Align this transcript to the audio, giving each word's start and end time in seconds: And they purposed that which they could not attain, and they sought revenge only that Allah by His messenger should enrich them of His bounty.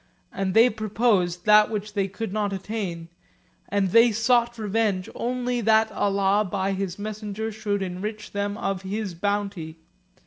And 0.31 0.55
they 0.55 0.71
purposed 0.71 1.45
that 1.45 1.69
which 1.69 1.93
they 1.93 2.07
could 2.07 2.33
not 2.33 2.51
attain, 2.51 3.09
and 3.69 3.91
they 3.91 4.11
sought 4.11 4.57
revenge 4.57 5.07
only 5.13 5.61
that 5.61 5.91
Allah 5.91 6.43
by 6.43 6.71
His 6.71 6.97
messenger 6.97 7.51
should 7.51 7.83
enrich 7.83 8.31
them 8.31 8.57
of 8.57 8.81
His 8.81 9.13
bounty. 9.13 9.77